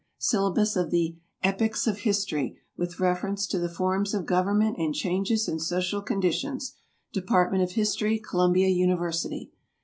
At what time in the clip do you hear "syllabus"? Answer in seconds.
0.17-0.75